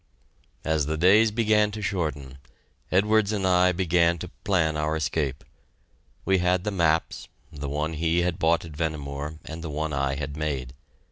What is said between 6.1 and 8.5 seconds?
We had the maps, the one he had